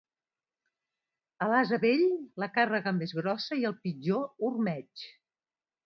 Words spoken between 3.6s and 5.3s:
i el pitjor ormeig.